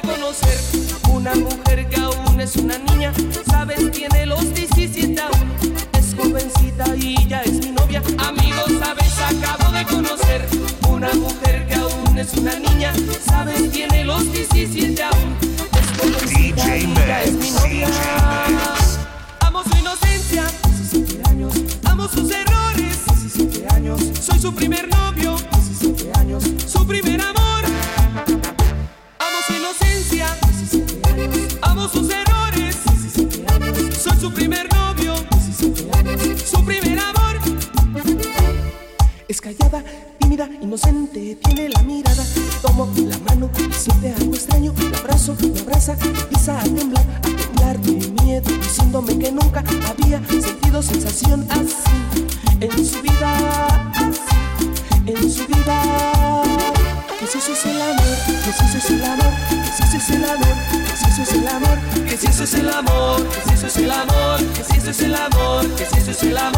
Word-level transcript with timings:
conocer 0.00 0.58
una 1.10 1.34
mujer 1.34 1.88
que 1.88 2.00
aún 2.00 2.40
es 2.40 2.56
una 2.56 2.78
niña. 2.78 3.12
Sabes, 3.50 3.90
tiene 3.92 4.26
los 4.26 4.54
17 4.54 5.20
aún. 5.20 5.52
Es 5.92 6.14
jovencita 6.14 6.96
y 6.96 7.28
ya 7.28 7.42
es 7.42 7.52
mi 7.52 7.72
novia. 7.72 8.02
Amigos, 8.18 8.72
sabes, 8.80 9.18
acabo 9.18 9.72
de 9.72 9.84
conocer 9.84 10.46
una 10.88 11.12
mujer 11.14 11.66
que 11.66 11.74
aún 11.74 12.18
es 12.18 12.32
una 12.34 12.54
niña. 12.58 12.92
Sabes, 13.26 13.70
tiene 13.70 14.04
los 14.04 14.32
17 14.32 15.02
aún. 15.02 15.36
Es 15.72 16.00
jovencita 16.00 16.76
y 16.76 16.94
ya 16.94 17.22
es 17.22 17.32
mi 17.32 17.50
novia. 17.50 17.88
Amo 19.40 19.62
su 19.64 19.78
inocencia, 19.78 20.44
17 20.66 21.28
años. 21.28 21.54
Amo 21.84 22.08
sus 22.08 22.30
errores, 22.30 22.98
17 23.06 23.66
años. 23.74 24.00
Soy 24.20 24.38
su 24.38 24.54
primer 24.54 24.88
novio, 24.88 25.33
tiene 41.14 41.68
la 41.68 41.80
mirada. 41.82 42.24
Tomo 42.60 42.88
la 42.96 43.18
mano, 43.18 43.48
siente 43.70 44.12
algo 44.14 44.34
extraño. 44.34 44.74
La 44.90 44.98
abrazo, 44.98 45.36
me 45.40 45.60
abraza, 45.60 45.96
empieza 46.02 46.60
a 46.60 46.64
temblar, 46.64 47.04
a 47.18 47.20
temblar 47.20 47.80
de 47.80 48.22
miedo, 48.22 48.50
diciéndome 48.60 49.18
que 49.18 49.30
nunca 49.30 49.62
había 49.88 50.20
sentido 50.28 50.82
sensación 50.82 51.46
así 51.50 52.26
en 52.60 52.86
su 52.86 53.00
vida. 53.02 53.90
Así, 53.94 54.20
en 55.06 55.30
su 55.30 55.46
vida. 55.46 55.82
Que 57.20 57.26
si 57.28 57.38
eso 57.38 57.52
es 57.52 57.66
el 57.66 57.80
amor, 57.80 58.16
que 58.44 58.52
si 58.52 58.64
eso 58.64 58.78
es 58.78 58.90
el 58.90 59.04
amor, 59.04 59.32
que 59.64 59.72
si 59.72 59.82
eso 59.84 59.96
es 59.96 60.10
el 60.10 60.24
amor, 60.24 60.54
que 60.84 60.96
si 60.96 61.06
eso 61.06 61.22
es 61.22 61.32
el 61.32 61.48
amor, 61.48 61.78
que 62.08 62.16
si 62.16 62.26
eso 62.26 62.42
es 62.42 62.54
el 62.54 62.68
amor, 62.68 63.28
que 63.28 63.42
si 63.44 63.54
eso 63.54 63.66
es 63.66 63.76
el 63.76 63.90
amor, 63.92 64.40
que 64.52 64.64
si 64.64 64.76
eso 64.76 64.90
es 64.90 65.00
el 65.00 65.14
amor, 65.14 65.66
que 65.76 65.86
si 65.86 65.98
eso 65.98 66.10
es 66.10 66.22
el 66.24 66.36
amor. 66.36 66.53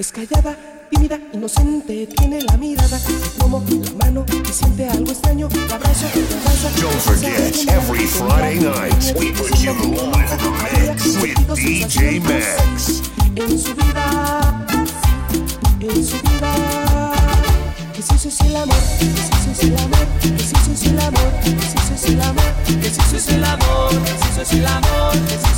Es 0.00 0.12
callada, 0.12 0.56
tímida, 0.90 1.20
inocente, 1.34 2.06
tiene 2.06 2.40
la 2.40 2.56
mirada. 2.56 2.98
Tomo 3.38 3.62
la 3.68 4.06
mano 4.06 4.24
y 4.48 4.50
siente 4.50 4.88
algo 4.88 5.10
extraño. 5.10 5.46
La 5.68 5.74
abrazo, 5.74 6.06
abraza. 6.06 6.70
Don't 6.80 7.00
forget, 7.02 7.54
every 7.68 8.06
Friday 8.06 8.60
night, 8.60 9.14
we 9.18 9.30
put 9.32 9.60
you 9.60 9.74
live 9.74 10.32
in 10.32 10.38
the 10.38 10.50
mix 10.88 11.16
with 11.20 11.36
DJ 11.54 12.18
Max. 12.22 13.02
En 13.36 13.58
su 13.58 13.74
vida, 13.74 14.66
en 15.80 16.02
su 16.02 16.16
vida. 16.16 17.12
Que 17.92 18.00
si 18.00 18.14
eso 18.14 18.28
es 18.30 18.40
el 18.40 18.56
amor, 18.56 18.76
que 18.98 19.04
si 19.04 19.20
eso 19.20 19.50
es 19.52 19.62
el 19.64 19.78
amor, 19.80 20.06
que 20.22 20.28
si 20.38 20.56
eso 20.56 20.72
es 20.72 20.82
el 20.86 20.98
amor, 20.98 21.30
que 21.44 21.50
si 21.50 21.76
eso 21.76 21.94
es 21.94 22.04
el 22.06 22.20
amor, 22.22 22.52
que 22.64 22.88
si 22.88 23.00
eso 23.00 23.16
es 23.18 23.28
el 23.28 23.44
amor, 23.44 23.90
que 23.90 24.08
si 24.08 24.28
eso 24.30 24.40
es 24.40 24.52
el 24.54 24.66
amor, 24.66 25.12
que 25.28 25.36
si 25.36 25.49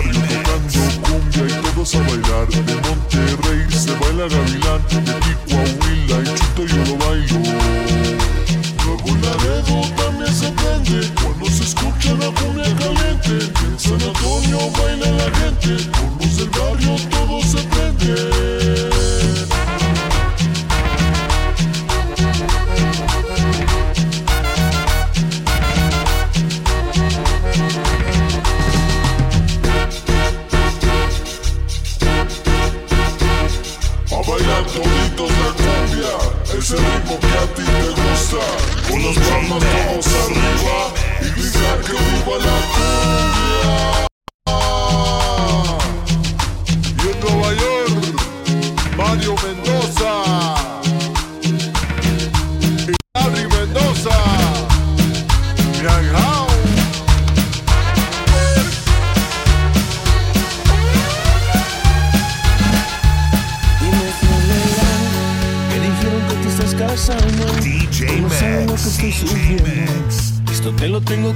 Barrio 0.00 0.20
tocando 0.20 0.80
cumbia 1.02 1.44
y 1.46 1.62
todos 1.62 1.94
a 1.94 1.98
bailar. 2.00 2.48
De 2.48 2.74
Monterrey 2.74 3.70
se 3.70 3.92
baila 3.96 4.28
gavilán, 4.28 4.82
de 4.88 5.12
Pico 5.20 5.56
a 5.56 5.64
Huila 5.84 6.16
y 6.22 6.34
Chuto 6.34 6.66
yo 6.66 6.76
lo 6.86 6.96
bailo. 7.04 7.40
En 9.06 9.22
Laredo 9.22 9.80
también 9.96 10.34
se 10.34 10.48
prende 10.52 11.10
cuando 11.20 11.46
se 11.46 11.64
escucha 11.64 12.14
la 12.14 12.30
cumbia 12.32 12.64
caliente. 12.76 13.52
En 13.64 13.78
San 13.78 14.00
Antonio 14.00 14.70
baila 14.78 15.10
la 15.10 15.30
gente, 15.38 15.90
con 15.90 16.18
los 16.18 16.36
del 16.36 16.48
barrio 16.50 16.96
todo 17.10 17.42
se 17.42 17.62
prende. 17.68 18.59
Palmas 39.16 39.58
todos 39.60 40.06
arriba 40.06 40.78
y 41.20 41.28
gritar 41.40 41.78
que 41.80 41.92
viva 41.92 42.36
la 42.46 42.56
cumbia. 42.70 43.70
Y 46.96 47.08
en 47.08 47.16
Nueva 47.20 47.50
York, 47.54 48.02
Mario 48.96 49.34
Mendoza. 49.42 49.69
Que. 67.00 67.62
DJ 67.62 68.20
No 68.20 68.28
que 68.28 68.66
Max. 68.66 68.86
estoy 68.86 69.12
DJ. 69.12 69.62
Max. 69.62 70.34
Esto 70.52 70.72
te 70.76 70.88
lo 70.88 71.00
tengo 71.00 71.28